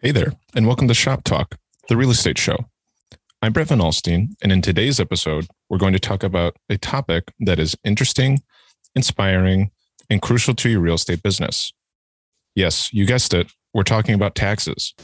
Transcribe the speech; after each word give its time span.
Hey 0.00 0.12
there, 0.12 0.34
and 0.54 0.64
welcome 0.64 0.86
to 0.86 0.94
Shop 0.94 1.24
Talk, 1.24 1.56
the 1.88 1.96
real 1.96 2.10
estate 2.12 2.38
show. 2.38 2.66
I'm 3.42 3.52
Brett 3.52 3.66
Van 3.66 3.80
Alstine, 3.80 4.28
and 4.40 4.52
in 4.52 4.62
today's 4.62 5.00
episode, 5.00 5.48
we're 5.68 5.78
going 5.78 5.92
to 5.92 5.98
talk 5.98 6.22
about 6.22 6.56
a 6.70 6.78
topic 6.78 7.32
that 7.40 7.58
is 7.58 7.76
interesting, 7.82 8.38
inspiring, 8.94 9.72
and 10.08 10.22
crucial 10.22 10.54
to 10.54 10.68
your 10.68 10.78
real 10.78 10.94
estate 10.94 11.20
business. 11.20 11.72
Yes, 12.54 12.92
you 12.92 13.06
guessed 13.06 13.34
it, 13.34 13.50
we're 13.74 13.82
talking 13.82 14.14
about 14.14 14.36
taxes. 14.36 14.94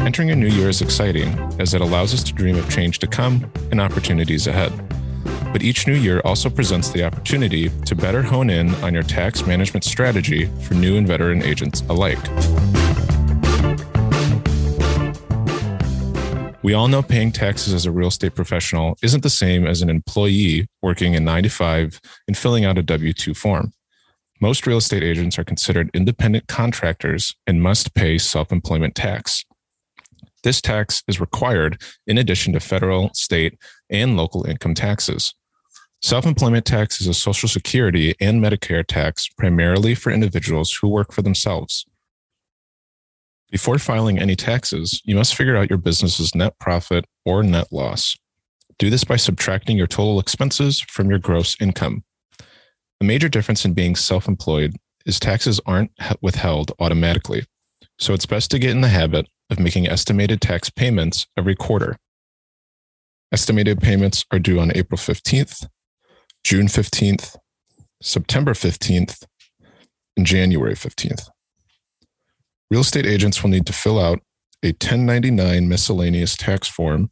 Entering 0.00 0.30
a 0.30 0.34
new 0.34 0.48
year 0.48 0.70
is 0.70 0.80
exciting 0.80 1.38
as 1.60 1.74
it 1.74 1.82
allows 1.82 2.14
us 2.14 2.22
to 2.22 2.32
dream 2.32 2.56
of 2.56 2.70
change 2.70 3.00
to 3.00 3.06
come 3.06 3.52
and 3.70 3.82
opportunities 3.82 4.46
ahead. 4.46 4.72
But 5.52 5.62
each 5.62 5.86
new 5.86 5.94
year 5.94 6.20
also 6.24 6.48
presents 6.48 6.90
the 6.90 7.04
opportunity 7.04 7.68
to 7.84 7.94
better 7.94 8.22
hone 8.22 8.48
in 8.48 8.74
on 8.76 8.94
your 8.94 9.02
tax 9.02 9.46
management 9.46 9.84
strategy 9.84 10.46
for 10.62 10.74
new 10.74 10.96
and 10.96 11.06
veteran 11.06 11.42
agents 11.42 11.82
alike. 11.90 12.18
We 16.62 16.74
all 16.74 16.88
know 16.88 17.02
paying 17.02 17.32
taxes 17.32 17.74
as 17.74 17.86
a 17.86 17.92
real 17.92 18.08
estate 18.08 18.34
professional 18.34 18.96
isn't 19.02 19.22
the 19.22 19.30
same 19.30 19.66
as 19.66 19.82
an 19.82 19.90
employee 19.90 20.68
working 20.80 21.14
in 21.14 21.24
9 21.24 21.42
to 21.42 21.48
5 21.50 22.00
and 22.28 22.38
filling 22.38 22.64
out 22.64 22.78
a 22.78 22.82
W 22.82 23.12
2 23.12 23.34
form. 23.34 23.72
Most 24.40 24.66
real 24.66 24.78
estate 24.78 25.02
agents 25.02 25.38
are 25.38 25.44
considered 25.44 25.90
independent 25.92 26.48
contractors 26.48 27.34
and 27.46 27.62
must 27.62 27.94
pay 27.94 28.16
self 28.16 28.52
employment 28.52 28.94
tax. 28.94 29.44
This 30.44 30.60
tax 30.60 31.02
is 31.06 31.20
required 31.20 31.80
in 32.06 32.16
addition 32.16 32.52
to 32.54 32.60
federal, 32.60 33.10
state, 33.14 33.58
and 33.90 34.16
local 34.16 34.46
income 34.46 34.74
taxes. 34.74 35.34
Self 36.02 36.26
employment 36.26 36.64
tax 36.64 37.00
is 37.00 37.06
a 37.06 37.14
Social 37.14 37.48
Security 37.48 38.16
and 38.20 38.42
Medicare 38.42 38.84
tax 38.84 39.28
primarily 39.28 39.94
for 39.94 40.10
individuals 40.10 40.72
who 40.72 40.88
work 40.88 41.12
for 41.12 41.22
themselves. 41.22 41.86
Before 43.52 43.78
filing 43.78 44.18
any 44.18 44.34
taxes, 44.34 45.00
you 45.04 45.14
must 45.14 45.36
figure 45.36 45.56
out 45.56 45.70
your 45.70 45.78
business's 45.78 46.34
net 46.34 46.58
profit 46.58 47.04
or 47.24 47.44
net 47.44 47.68
loss. 47.70 48.16
Do 48.78 48.90
this 48.90 49.04
by 49.04 49.14
subtracting 49.14 49.76
your 49.76 49.86
total 49.86 50.18
expenses 50.18 50.80
from 50.80 51.08
your 51.08 51.20
gross 51.20 51.54
income. 51.60 52.02
The 52.98 53.06
major 53.06 53.28
difference 53.28 53.64
in 53.64 53.72
being 53.72 53.94
self 53.94 54.26
employed 54.26 54.74
is 55.06 55.20
taxes 55.20 55.60
aren't 55.66 55.92
withheld 56.20 56.72
automatically, 56.80 57.44
so 57.98 58.12
it's 58.12 58.26
best 58.26 58.50
to 58.50 58.58
get 58.58 58.70
in 58.70 58.80
the 58.80 58.88
habit 58.88 59.28
of 59.50 59.60
making 59.60 59.86
estimated 59.86 60.40
tax 60.40 60.68
payments 60.68 61.28
every 61.36 61.54
quarter. 61.54 61.96
Estimated 63.30 63.80
payments 63.80 64.24
are 64.32 64.40
due 64.40 64.58
on 64.58 64.72
April 64.74 64.98
15th, 64.98 65.66
June 66.44 66.66
15th, 66.66 67.36
September 68.02 68.52
15th, 68.52 69.24
and 70.16 70.26
January 70.26 70.74
15th. 70.74 71.28
Real 72.70 72.80
estate 72.80 73.06
agents 73.06 73.42
will 73.42 73.50
need 73.50 73.66
to 73.66 73.72
fill 73.72 73.98
out 74.00 74.20
a 74.62 74.68
1099 74.68 75.68
miscellaneous 75.68 76.36
tax 76.36 76.68
form, 76.68 77.10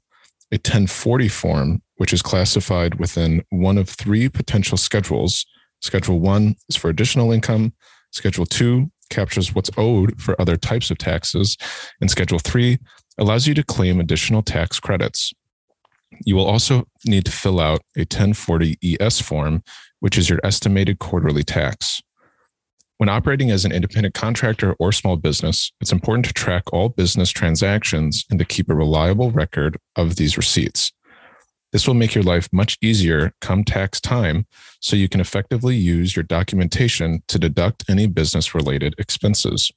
a 0.52 0.56
1040 0.56 1.28
form, 1.28 1.82
which 1.96 2.12
is 2.12 2.22
classified 2.22 2.98
within 2.98 3.42
one 3.50 3.78
of 3.78 3.88
three 3.88 4.28
potential 4.28 4.78
schedules. 4.78 5.44
Schedule 5.82 6.20
one 6.20 6.54
is 6.68 6.76
for 6.76 6.88
additional 6.88 7.32
income, 7.32 7.72
Schedule 8.12 8.46
two 8.46 8.90
captures 9.10 9.54
what's 9.54 9.70
owed 9.76 10.20
for 10.20 10.40
other 10.40 10.56
types 10.56 10.90
of 10.90 10.98
taxes, 10.98 11.56
and 12.00 12.10
Schedule 12.10 12.38
three 12.38 12.78
allows 13.18 13.46
you 13.46 13.54
to 13.54 13.62
claim 13.62 14.00
additional 14.00 14.42
tax 14.42 14.80
credits. 14.80 15.32
You 16.24 16.36
will 16.36 16.46
also 16.46 16.84
need 17.06 17.24
to 17.26 17.32
fill 17.32 17.60
out 17.60 17.82
a 17.96 18.00
1040 18.00 18.78
ES 18.82 19.20
form, 19.20 19.62
which 20.00 20.18
is 20.18 20.28
your 20.28 20.40
estimated 20.44 20.98
quarterly 20.98 21.44
tax. 21.44 22.02
When 22.98 23.08
operating 23.08 23.50
as 23.50 23.64
an 23.64 23.72
independent 23.72 24.14
contractor 24.14 24.74
or 24.78 24.92
small 24.92 25.16
business, 25.16 25.72
it's 25.80 25.92
important 25.92 26.26
to 26.26 26.34
track 26.34 26.64
all 26.72 26.90
business 26.90 27.30
transactions 27.30 28.26
and 28.28 28.38
to 28.38 28.44
keep 28.44 28.68
a 28.68 28.74
reliable 28.74 29.30
record 29.30 29.78
of 29.96 30.16
these 30.16 30.36
receipts. 30.36 30.92
This 31.72 31.86
will 31.86 31.94
make 31.94 32.14
your 32.14 32.24
life 32.24 32.48
much 32.52 32.76
easier 32.82 33.32
come 33.40 33.64
tax 33.64 34.00
time 34.00 34.46
so 34.80 34.96
you 34.96 35.08
can 35.08 35.20
effectively 35.20 35.76
use 35.76 36.16
your 36.16 36.24
documentation 36.24 37.22
to 37.28 37.38
deduct 37.38 37.84
any 37.88 38.06
business 38.06 38.54
related 38.54 38.94
expenses. 38.98 39.70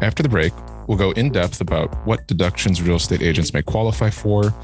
After 0.00 0.22
the 0.22 0.28
break, 0.28 0.52
we'll 0.86 0.96
go 0.96 1.10
in 1.12 1.32
depth 1.32 1.60
about 1.60 1.92
what 2.06 2.26
deductions 2.28 2.80
real 2.80 2.96
estate 2.96 3.20
agents 3.20 3.52
may 3.52 3.62
qualify 3.62 4.10
for 4.10 4.54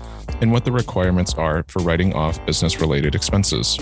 and 0.40 0.52
what 0.52 0.64
the 0.64 0.70
requirements 0.70 1.34
are 1.34 1.64
for 1.66 1.82
writing 1.82 2.12
off 2.14 2.44
business 2.46 2.80
related 2.80 3.16
expenses. 3.16 3.78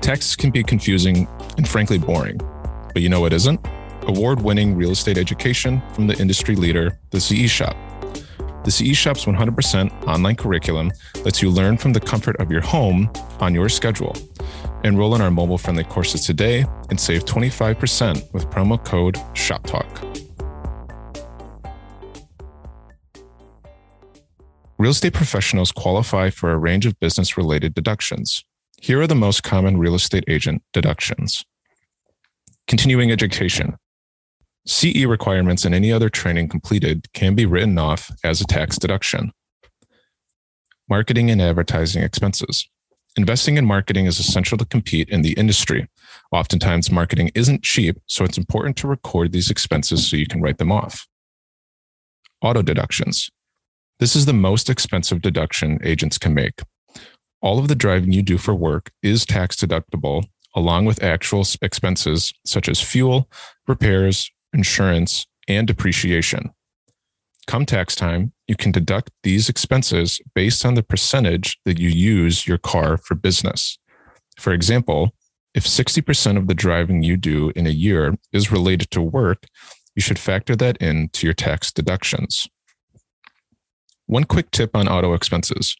Taxes 0.00 0.36
can 0.36 0.50
be 0.50 0.62
confusing 0.62 1.28
and 1.56 1.68
frankly 1.68 1.98
boring, 1.98 2.38
but 2.92 3.02
you 3.02 3.08
know 3.08 3.20
what 3.20 3.32
isn't? 3.32 3.60
Award 4.02 4.40
winning 4.40 4.76
real 4.76 4.92
estate 4.92 5.18
education 5.18 5.82
from 5.92 6.06
the 6.06 6.16
industry 6.18 6.54
leader, 6.54 6.98
the 7.10 7.20
CE 7.20 7.50
Shop. 7.50 7.76
The 8.64 8.70
CE 8.70 8.96
Shop's 8.96 9.24
100% 9.24 10.06
online 10.06 10.36
curriculum 10.36 10.92
lets 11.24 11.42
you 11.42 11.50
learn 11.50 11.76
from 11.76 11.92
the 11.92 12.00
comfort 12.00 12.36
of 12.36 12.52
your 12.52 12.60
home 12.60 13.10
on 13.40 13.52
your 13.54 13.68
schedule. 13.68 14.14
Enroll 14.82 15.14
in 15.14 15.20
our 15.20 15.30
mobile 15.30 15.58
friendly 15.58 15.84
courses 15.84 16.24
today 16.24 16.64
and 16.88 16.98
save 16.98 17.24
25% 17.24 18.32
with 18.32 18.48
promo 18.48 18.82
code 18.82 19.18
SHOPTALK. 19.34 19.86
Real 24.78 24.92
estate 24.92 25.12
professionals 25.12 25.70
qualify 25.72 26.30
for 26.30 26.52
a 26.52 26.56
range 26.56 26.86
of 26.86 26.98
business 27.00 27.36
related 27.36 27.74
deductions. 27.74 28.42
Here 28.80 28.98
are 29.02 29.06
the 29.06 29.14
most 29.14 29.42
common 29.42 29.76
real 29.76 29.94
estate 29.94 30.24
agent 30.26 30.62
deductions. 30.72 31.44
Continuing 32.66 33.10
education. 33.10 33.76
CE 34.66 35.04
requirements 35.04 35.66
and 35.66 35.74
any 35.74 35.92
other 35.92 36.08
training 36.08 36.48
completed 36.48 37.12
can 37.12 37.34
be 37.34 37.44
written 37.44 37.76
off 37.76 38.10
as 38.24 38.40
a 38.40 38.46
tax 38.46 38.78
deduction. 38.78 39.32
Marketing 40.88 41.30
and 41.30 41.42
advertising 41.42 42.02
expenses. 42.02 42.66
Investing 43.20 43.58
in 43.58 43.66
marketing 43.66 44.06
is 44.06 44.18
essential 44.18 44.56
to 44.56 44.64
compete 44.64 45.10
in 45.10 45.20
the 45.20 45.34
industry. 45.34 45.86
Oftentimes, 46.32 46.90
marketing 46.90 47.30
isn't 47.34 47.62
cheap, 47.62 47.98
so 48.06 48.24
it's 48.24 48.38
important 48.38 48.78
to 48.78 48.88
record 48.88 49.30
these 49.30 49.50
expenses 49.50 50.08
so 50.08 50.16
you 50.16 50.26
can 50.26 50.40
write 50.40 50.56
them 50.56 50.72
off. 50.72 51.06
Auto 52.40 52.62
deductions. 52.62 53.28
This 53.98 54.16
is 54.16 54.24
the 54.24 54.32
most 54.32 54.70
expensive 54.70 55.20
deduction 55.20 55.78
agents 55.84 56.16
can 56.16 56.32
make. 56.32 56.62
All 57.42 57.58
of 57.58 57.68
the 57.68 57.74
driving 57.74 58.12
you 58.12 58.22
do 58.22 58.38
for 58.38 58.54
work 58.54 58.90
is 59.02 59.26
tax 59.26 59.54
deductible, 59.56 60.24
along 60.56 60.86
with 60.86 61.02
actual 61.02 61.44
expenses 61.60 62.32
such 62.46 62.70
as 62.70 62.80
fuel, 62.80 63.28
repairs, 63.68 64.30
insurance, 64.54 65.26
and 65.46 65.66
depreciation. 65.66 66.48
Come 67.46 67.66
tax 67.66 67.94
time, 67.96 68.32
you 68.46 68.56
can 68.56 68.72
deduct 68.72 69.10
these 69.22 69.48
expenses 69.48 70.20
based 70.34 70.64
on 70.64 70.74
the 70.74 70.82
percentage 70.82 71.58
that 71.64 71.78
you 71.78 71.88
use 71.88 72.46
your 72.46 72.58
car 72.58 72.96
for 72.96 73.14
business. 73.14 73.78
For 74.38 74.52
example, 74.52 75.14
if 75.54 75.64
60% 75.64 76.36
of 76.36 76.46
the 76.46 76.54
driving 76.54 77.02
you 77.02 77.16
do 77.16 77.52
in 77.56 77.66
a 77.66 77.70
year 77.70 78.14
is 78.32 78.52
related 78.52 78.90
to 78.92 79.02
work, 79.02 79.46
you 79.94 80.02
should 80.02 80.18
factor 80.18 80.54
that 80.56 80.76
into 80.76 81.26
your 81.26 81.34
tax 81.34 81.72
deductions. 81.72 82.46
One 84.06 84.24
quick 84.24 84.50
tip 84.50 84.76
on 84.76 84.88
auto 84.88 85.14
expenses. 85.14 85.76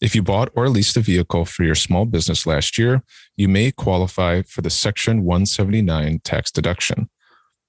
If 0.00 0.16
you 0.16 0.22
bought 0.22 0.50
or 0.56 0.68
leased 0.68 0.96
a 0.96 1.00
vehicle 1.00 1.44
for 1.44 1.62
your 1.62 1.74
small 1.74 2.06
business 2.06 2.46
last 2.46 2.76
year, 2.76 3.02
you 3.36 3.48
may 3.48 3.70
qualify 3.70 4.42
for 4.42 4.60
the 4.60 4.70
Section 4.70 5.22
179 5.22 6.20
tax 6.24 6.50
deduction. 6.50 7.08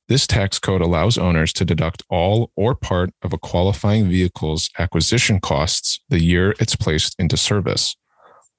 This 0.09 0.27
tax 0.27 0.59
code 0.59 0.81
allows 0.81 1.17
owners 1.17 1.53
to 1.53 1.65
deduct 1.65 2.03
all 2.09 2.51
or 2.55 2.75
part 2.75 3.11
of 3.21 3.31
a 3.31 3.37
qualifying 3.37 4.09
vehicle's 4.09 4.69
acquisition 4.77 5.39
costs 5.39 5.99
the 6.09 6.21
year 6.21 6.53
it's 6.59 6.75
placed 6.75 7.15
into 7.17 7.37
service. 7.37 7.95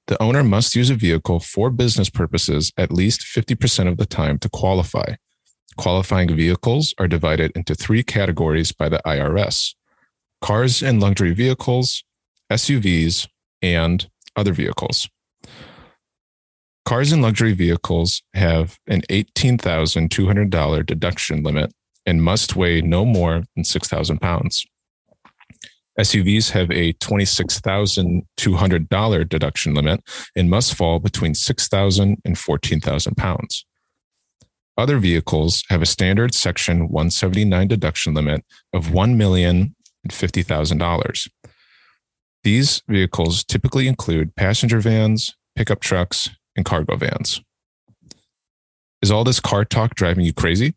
The 0.07 0.21
owner 0.21 0.43
must 0.43 0.75
use 0.75 0.89
a 0.89 0.95
vehicle 0.95 1.39
for 1.39 1.69
business 1.69 2.09
purposes 2.09 2.71
at 2.77 2.91
least 2.91 3.21
50% 3.21 3.87
of 3.87 3.97
the 3.97 4.05
time 4.05 4.39
to 4.39 4.49
qualify. 4.49 5.15
Qualifying 5.77 6.35
vehicles 6.35 6.93
are 6.97 7.07
divided 7.07 7.51
into 7.55 7.75
three 7.75 8.01
categories 8.01 8.71
by 8.71 8.89
the 8.89 9.01
IRS 9.05 9.75
cars 10.41 10.83
and 10.83 11.01
luxury 11.01 11.33
vehicles, 11.33 12.03
SUVs, 12.51 13.27
and 13.63 14.07
other 14.35 14.53
vehicles. 14.53 15.09
Cars 16.85 17.11
and 17.11 17.21
luxury 17.23 17.53
vehicles 17.53 18.21
have 18.35 18.77
an 18.85 19.01
$18,200 19.09 20.85
deduction 20.85 21.41
limit 21.41 21.73
and 22.05 22.21
must 22.21 22.55
weigh 22.55 22.81
no 22.81 23.03
more 23.03 23.41
than 23.55 23.63
6,000 23.63 24.19
pounds. 24.19 24.63
SUVs 25.99 26.51
have 26.51 26.69
a 26.69 26.93
$26,200 26.93 29.29
deduction 29.29 29.73
limit 29.73 30.03
and 30.35 30.47
must 30.49 30.75
fall 30.75 30.99
between 30.99 31.33
6,000 31.33 32.21
and 32.23 32.37
14,000 32.37 33.17
pounds. 33.17 33.65
Other 34.77 34.99
vehicles 34.99 35.63
have 35.69 35.81
a 35.81 35.87
standard 35.87 36.35
Section 36.35 36.89
179 36.89 37.67
deduction 37.67 38.13
limit 38.13 38.45
of 38.73 38.87
$1,050,000. 38.87 41.27
These 42.43 42.83
vehicles 42.87 43.43
typically 43.43 43.87
include 43.87 44.35
passenger 44.35 44.79
vans, 44.79 45.35
pickup 45.55 45.79
trucks, 45.79 46.29
and 46.55 46.65
cargo 46.65 46.95
vans. 46.95 47.41
Is 49.01 49.11
all 49.11 49.23
this 49.23 49.39
car 49.39 49.65
talk 49.65 49.95
driving 49.95 50.25
you 50.25 50.33
crazy? 50.33 50.73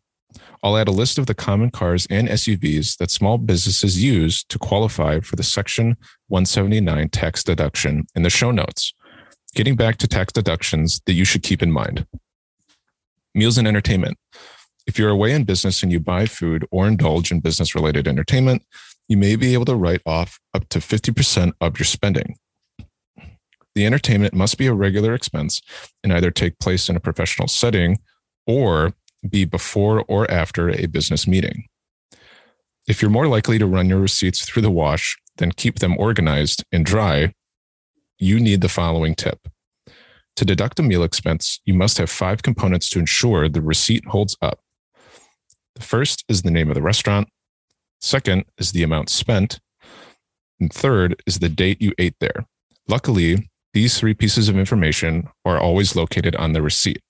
I'll 0.61 0.77
add 0.77 0.87
a 0.87 0.91
list 0.91 1.17
of 1.17 1.25
the 1.25 1.33
common 1.33 1.71
cars 1.71 2.05
and 2.09 2.27
SUVs 2.27 2.97
that 2.97 3.11
small 3.11 3.37
businesses 3.37 4.03
use 4.03 4.43
to 4.45 4.59
qualify 4.59 5.21
for 5.21 5.35
the 5.35 5.43
Section 5.43 5.95
179 6.27 7.09
tax 7.09 7.43
deduction 7.43 8.05
in 8.15 8.23
the 8.23 8.29
show 8.29 8.51
notes. 8.51 8.93
Getting 9.55 9.75
back 9.75 9.97
to 9.97 10.07
tax 10.07 10.33
deductions 10.33 11.01
that 11.05 11.13
you 11.13 11.25
should 11.25 11.43
keep 11.43 11.63
in 11.63 11.71
mind. 11.71 12.05
Meals 13.33 13.57
and 13.57 13.67
entertainment. 13.67 14.17
If 14.85 14.99
you're 14.99 15.09
away 15.09 15.31
in 15.31 15.43
business 15.43 15.81
and 15.81 15.91
you 15.91 15.99
buy 15.99 16.25
food 16.25 16.67
or 16.71 16.87
indulge 16.87 17.31
in 17.31 17.39
business 17.39 17.73
related 17.73 18.07
entertainment, 18.07 18.63
you 19.07 19.17
may 19.17 19.35
be 19.35 19.53
able 19.53 19.65
to 19.65 19.75
write 19.75 20.01
off 20.05 20.39
up 20.53 20.67
to 20.69 20.79
50% 20.79 21.53
of 21.61 21.79
your 21.79 21.85
spending. 21.85 22.35
The 23.75 23.85
entertainment 23.85 24.33
must 24.33 24.57
be 24.57 24.67
a 24.67 24.73
regular 24.73 25.13
expense 25.13 25.61
and 26.03 26.11
either 26.11 26.31
take 26.31 26.59
place 26.59 26.89
in 26.89 26.95
a 26.95 26.99
professional 26.99 27.47
setting 27.47 27.99
or 28.47 28.93
be 29.27 29.45
before 29.45 30.03
or 30.07 30.29
after 30.31 30.69
a 30.69 30.87
business 30.87 31.27
meeting. 31.27 31.67
If 32.87 33.01
you're 33.01 33.11
more 33.11 33.27
likely 33.27 33.59
to 33.59 33.67
run 33.67 33.89
your 33.89 33.99
receipts 33.99 34.45
through 34.45 34.63
the 34.63 34.71
wash 34.71 35.17
than 35.37 35.51
keep 35.51 35.79
them 35.79 35.95
organized 35.97 36.63
and 36.71 36.85
dry, 36.85 37.33
you 38.17 38.39
need 38.39 38.61
the 38.61 38.69
following 38.69 39.15
tip. 39.15 39.47
To 40.35 40.45
deduct 40.45 40.79
a 40.79 40.83
meal 40.83 41.03
expense, 41.03 41.59
you 41.65 41.73
must 41.73 41.97
have 41.97 42.09
five 42.09 42.41
components 42.41 42.89
to 42.91 42.99
ensure 42.99 43.49
the 43.49 43.61
receipt 43.61 44.05
holds 44.05 44.37
up. 44.41 44.59
The 45.75 45.83
first 45.83 46.25
is 46.27 46.41
the 46.41 46.51
name 46.51 46.69
of 46.69 46.75
the 46.75 46.81
restaurant. 46.81 47.29
Second 48.01 48.45
is 48.57 48.71
the 48.71 48.83
amount 48.83 49.09
spent. 49.09 49.59
And 50.59 50.71
third 50.71 51.21
is 51.25 51.39
the 51.39 51.49
date 51.49 51.81
you 51.81 51.93
ate 51.97 52.15
there. 52.19 52.45
Luckily, 52.87 53.49
these 53.73 53.99
three 53.99 54.13
pieces 54.13 54.49
of 54.49 54.57
information 54.57 55.29
are 55.45 55.59
always 55.59 55.95
located 55.95 56.35
on 56.35 56.53
the 56.53 56.61
receipt. 56.61 57.01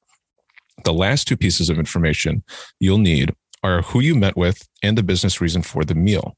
The 0.83 0.93
last 0.93 1.27
two 1.27 1.37
pieces 1.37 1.69
of 1.69 1.79
information 1.79 2.43
you'll 2.79 2.97
need 2.97 3.33
are 3.63 3.81
who 3.81 3.99
you 3.99 4.15
met 4.15 4.37
with 4.37 4.67
and 4.83 4.97
the 4.97 5.03
business 5.03 5.41
reason 5.41 5.61
for 5.61 5.83
the 5.83 5.95
meal. 5.95 6.35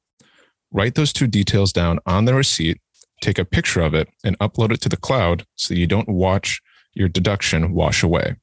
Write 0.72 0.96
those 0.96 1.14
two 1.14 1.28
details 1.28 1.74
down 1.74 2.00
on 2.06 2.26
the 2.26 2.34
receipt, 2.34 2.80
take 3.22 3.38
a 3.38 3.46
picture 3.46 3.82
of 3.82 3.94
it, 3.94 4.08
and 4.24 4.38
upload 4.40 4.72
it 4.72 4.82
to 4.82 4.90
the 4.90 4.98
cloud 4.98 5.46
so 5.56 5.74
you 5.74 5.86
don't 5.86 6.10
watch 6.10 6.62
your 6.94 7.08
deduction 7.08 7.74
wash 7.74 8.04
away. 8.04 8.36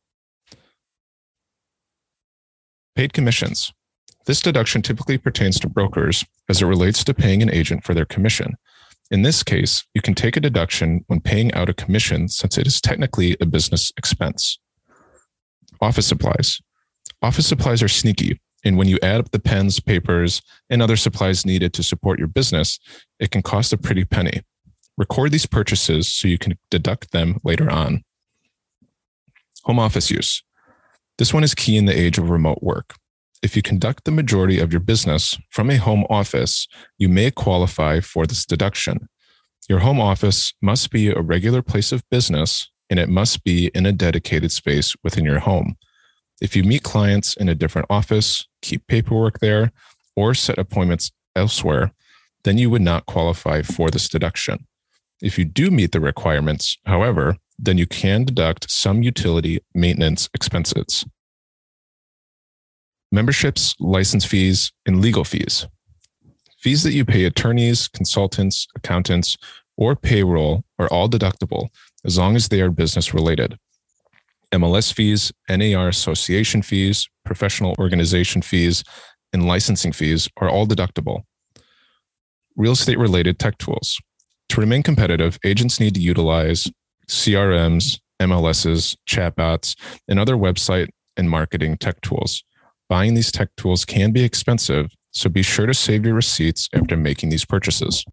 Paid 2.95 3.13
commissions. 3.13 3.73
This 4.27 4.43
deduction 4.43 4.83
typically 4.83 5.17
pertains 5.17 5.59
to 5.61 5.69
brokers 5.69 6.25
as 6.49 6.61
it 6.61 6.67
relates 6.67 7.03
to 7.05 7.15
paying 7.15 7.43
an 7.43 7.51
agent 7.51 7.85
for 7.85 7.95
their 7.95 8.05
commission. 8.05 8.57
In 9.11 9.23
this 9.23 9.43
case, 9.43 9.85
you 9.95 10.03
can 10.03 10.15
take 10.15 10.37
a 10.37 10.41
deduction 10.41 11.05
when 11.07 11.21
paying 11.21 11.53
out 11.55 11.71
a 11.71 11.75
commission 11.75 12.29
since 12.29 12.59
it 12.59 12.67
is 12.67 12.81
technically 12.81 13.37
a 13.41 13.47
business 13.47 13.91
expense. 13.97 14.59
Office 15.81 16.07
supplies. 16.07 16.61
Office 17.23 17.47
supplies 17.47 17.83
are 17.83 17.89
sneaky. 17.89 18.41
And 18.65 18.77
when 18.77 18.89
you 18.89 18.99
add 19.03 19.21
up 19.21 19.31
the 19.31 19.39
pens, 19.39 19.81
papers, 19.81 20.43
and 20.69 20.83
other 20.83 20.97
supplies 20.97 21.47
needed 21.47 21.73
to 21.75 21.83
support 21.83 22.19
your 22.19 22.29
business, 22.29 22.79
it 23.19 23.31
can 23.31 23.41
cost 23.41 23.73
a 23.73 23.79
pretty 23.79 24.05
penny. 24.05 24.43
Record 24.99 25.31
these 25.31 25.47
purchases 25.47 26.11
so 26.11 26.29
you 26.29 26.39
can 26.39 26.59
deduct 26.71 27.13
them 27.13 27.39
later 27.45 27.71
on. 27.71 28.03
Home 29.65 29.79
office 29.79 30.11
use. 30.11 30.43
This 31.19 31.33
one 31.33 31.45
is 31.45 31.55
key 31.55 31.77
in 31.77 31.87
the 31.87 31.99
age 31.99 32.19
of 32.19 32.31
remote 32.31 32.63
work. 32.63 32.95
If 33.43 33.55
you 33.55 33.63
conduct 33.63 34.05
the 34.05 34.11
majority 34.11 34.59
of 34.59 34.73
your 34.73 34.81
business 34.81 35.39
from 35.51 35.71
a 35.71 35.77
home 35.77 36.05
office, 36.11 36.67
you 36.99 37.09
may 37.09 37.31
qualify 37.31 38.01
for 38.01 38.27
this 38.27 38.45
deduction. 38.45 39.09
Your 39.69 39.79
home 39.81 40.01
office 40.01 40.55
must 40.61 40.91
be 40.91 41.11
a 41.11 41.21
regular 41.21 41.63
place 41.63 41.93
of 41.93 42.03
business 42.11 42.69
and 42.91 42.99
it 42.99 43.09
must 43.09 43.45
be 43.45 43.71
in 43.75 43.87
a 43.87 43.93
dedicated 43.93 44.51
space 44.51 44.97
within 45.05 45.25
your 45.25 45.39
home. 45.39 45.77
If 46.41 46.57
you 46.57 46.65
meet 46.65 46.83
clients 46.83 47.37
in 47.37 47.49
a 47.49 47.55
different 47.55 47.87
office, 47.91 48.47
keep 48.63 48.87
paperwork 48.87 49.41
there, 49.41 49.73
or 50.17 50.35
set 50.35 50.59
appointments 50.59 51.13
elsewhere, 51.37 51.93
then 52.45 52.59
you 52.59 52.71
would 52.71 52.83
not 52.83 53.07
qualify 53.07 53.63
for 53.63 53.91
this 53.91 54.09
deduction. 54.09 54.67
If 55.21 55.39
you 55.39 55.45
do 55.45 55.71
meet 55.71 55.93
the 55.93 56.01
requirements, 56.01 56.79
however, 56.87 57.37
then 57.59 57.77
you 57.77 57.87
can 57.87 58.25
deduct 58.25 58.71
some 58.71 59.03
utility 59.03 59.61
maintenance 59.75 60.29
expenses. 60.33 61.05
Memberships, 63.11 63.75
license 63.81 64.25
fees, 64.25 64.73
and 64.87 65.01
legal 65.01 65.25
fees. 65.25 65.67
Fees 66.59 66.83
that 66.83 66.93
you 66.93 67.05
pay 67.05 67.25
attorneys, 67.25 67.89
consultants, 67.89 68.67
accountants, 68.77 69.37
or 69.77 69.95
payroll 69.97 70.65
are 70.79 70.89
all 70.89 71.09
deductible 71.09 71.69
as 72.05 72.19
long 72.19 72.37
as 72.37 72.49
they 72.49 72.61
are 72.61 72.71
business 72.71 73.15
related. 73.15 73.59
MLS 74.53 74.93
fees, 74.93 75.33
NAR 75.49 75.89
association 75.89 76.63
fees, 76.63 77.09
professional 77.25 77.75
organization 77.79 78.43
fees, 78.43 78.83
and 79.33 79.47
licensing 79.47 79.93
fees 79.93 80.29
are 80.39 80.49
all 80.49 80.67
deductible. 80.67 81.23
Real 82.57 82.73
estate 82.73 82.99
related 82.99 83.39
tech 83.39 83.59
tools. 83.59 84.01
To 84.51 84.61
remain 84.61 84.83
competitive, 84.83 85.39
agents 85.45 85.79
need 85.79 85.95
to 85.95 86.01
utilize 86.01 86.67
CRMs, 87.09 88.01
MLSs, 88.21 88.97
chatbots, 89.09 89.77
and 90.09 90.19
other 90.19 90.37
website 90.37 90.89
and 91.17 91.29
marketing 91.29 91.77
tech 91.77 92.01
tools. 92.01 92.43
Buying 92.89 93.15
these 93.15 93.31
tech 93.31 93.51
tools 93.57 93.85
can 93.85 94.13
be 94.13 94.25
expensive, 94.25 94.91
so 95.11 95.29
be 95.29 95.43
sure 95.43 95.67
to 95.67 95.75
save 95.75 96.07
your 96.07 96.15
receipts 96.15 96.69
after 96.73 96.97
making 96.97 97.29
these 97.29 97.45
purchases. 97.45 98.05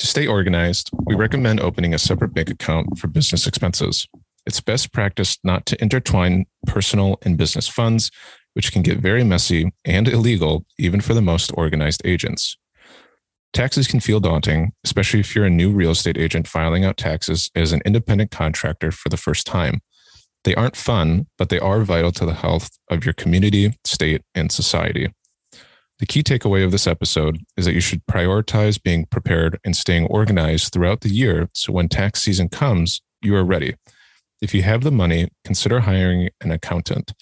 To 0.00 0.06
stay 0.06 0.26
organized, 0.26 0.90
we 1.04 1.14
recommend 1.14 1.60
opening 1.60 1.94
a 1.94 1.98
separate 1.98 2.34
bank 2.34 2.50
account 2.50 2.98
for 2.98 3.06
business 3.06 3.46
expenses. 3.46 4.08
It's 4.46 4.60
best 4.60 4.92
practice 4.92 5.38
not 5.44 5.64
to 5.66 5.80
intertwine 5.80 6.46
personal 6.66 7.18
and 7.22 7.38
business 7.38 7.68
funds, 7.68 8.10
which 8.54 8.72
can 8.72 8.82
get 8.82 8.98
very 8.98 9.22
messy 9.22 9.72
and 9.84 10.08
illegal 10.08 10.66
even 10.78 11.00
for 11.00 11.14
the 11.14 11.22
most 11.22 11.52
organized 11.54 12.02
agents. 12.04 12.56
Taxes 13.52 13.86
can 13.86 14.00
feel 14.00 14.18
daunting, 14.18 14.72
especially 14.84 15.20
if 15.20 15.34
you're 15.34 15.44
a 15.44 15.50
new 15.50 15.70
real 15.70 15.92
estate 15.92 16.18
agent 16.18 16.48
filing 16.48 16.84
out 16.84 16.96
taxes 16.96 17.50
as 17.54 17.72
an 17.72 17.80
independent 17.86 18.32
contractor 18.32 18.90
for 18.90 19.08
the 19.08 19.16
first 19.16 19.46
time. 19.46 19.80
They 20.44 20.54
aren't 20.54 20.76
fun, 20.76 21.26
but 21.38 21.48
they 21.48 21.58
are 21.58 21.82
vital 21.82 22.12
to 22.12 22.26
the 22.26 22.34
health 22.34 22.70
of 22.90 23.04
your 23.04 23.14
community, 23.14 23.78
state, 23.84 24.22
and 24.34 24.52
society. 24.52 25.10
The 25.98 26.06
key 26.06 26.22
takeaway 26.22 26.64
of 26.64 26.70
this 26.70 26.86
episode 26.86 27.38
is 27.56 27.64
that 27.64 27.74
you 27.74 27.80
should 27.80 28.04
prioritize 28.06 28.82
being 28.82 29.06
prepared 29.06 29.58
and 29.64 29.76
staying 29.76 30.06
organized 30.06 30.72
throughout 30.72 31.00
the 31.00 31.08
year 31.08 31.48
so 31.54 31.72
when 31.72 31.88
tax 31.88 32.22
season 32.22 32.48
comes, 32.48 33.00
you 33.22 33.34
are 33.36 33.44
ready. 33.44 33.74
If 34.42 34.54
you 34.54 34.62
have 34.62 34.82
the 34.82 34.90
money, 34.90 35.28
consider 35.44 35.80
hiring 35.80 36.28
an 36.42 36.50
accountant. 36.50 37.14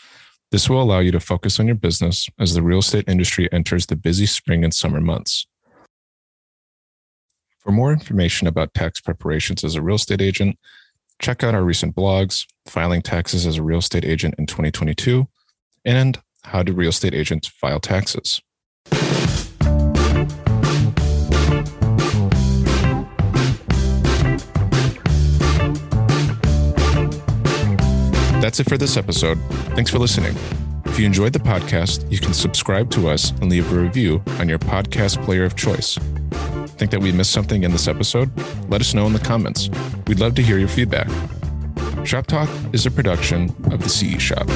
This 0.50 0.68
will 0.68 0.82
allow 0.82 0.98
you 0.98 1.12
to 1.12 1.20
focus 1.20 1.60
on 1.60 1.66
your 1.66 1.76
business 1.76 2.28
as 2.38 2.54
the 2.54 2.62
real 2.62 2.80
estate 2.80 3.04
industry 3.06 3.48
enters 3.52 3.86
the 3.86 3.96
busy 3.96 4.26
spring 4.26 4.64
and 4.64 4.74
summer 4.74 5.00
months. 5.00 5.46
For 7.60 7.70
more 7.70 7.92
information 7.92 8.48
about 8.48 8.74
tax 8.74 9.00
preparations 9.00 9.62
as 9.62 9.76
a 9.76 9.82
real 9.82 9.96
estate 9.96 10.20
agent, 10.20 10.58
check 11.22 11.44
out 11.44 11.54
our 11.54 11.62
recent 11.62 11.94
blogs, 11.94 12.46
Filing 12.66 13.00
Taxes 13.00 13.46
as 13.46 13.56
a 13.56 13.62
Real 13.62 13.78
Estate 13.78 14.04
Agent 14.04 14.34
in 14.38 14.46
2022, 14.46 15.28
and 15.84 16.20
How 16.42 16.62
do 16.64 16.72
Real 16.72 16.90
Estate 16.90 17.14
Agents 17.14 17.48
File 17.48 17.80
Taxes? 17.80 18.42
That's 28.40 28.58
it 28.58 28.68
for 28.68 28.76
this 28.76 28.96
episode. 28.96 29.38
Thanks 29.76 29.88
for 29.88 30.00
listening. 30.00 30.34
If 30.86 30.98
you 30.98 31.06
enjoyed 31.06 31.32
the 31.32 31.38
podcast, 31.38 32.10
you 32.10 32.18
can 32.18 32.34
subscribe 32.34 32.90
to 32.90 33.08
us 33.08 33.30
and 33.30 33.48
leave 33.48 33.72
a 33.72 33.78
review 33.78 34.20
on 34.40 34.48
your 34.48 34.58
podcast 34.58 35.24
player 35.24 35.44
of 35.44 35.54
choice. 35.54 35.96
Think 36.82 36.90
that 36.90 37.00
we 37.00 37.12
missed 37.12 37.30
something 37.30 37.62
in 37.62 37.70
this 37.70 37.86
episode? 37.86 38.28
Let 38.68 38.80
us 38.80 38.92
know 38.92 39.06
in 39.06 39.12
the 39.12 39.20
comments. 39.20 39.70
We'd 40.08 40.18
love 40.18 40.34
to 40.34 40.42
hear 40.42 40.58
your 40.58 40.66
feedback. 40.66 41.08
Shop 42.04 42.26
Talk 42.26 42.48
is 42.72 42.86
a 42.86 42.90
production 42.90 43.54
of 43.70 43.84
the 43.84 43.88
CE 43.88 44.20
Shop. 44.20 44.48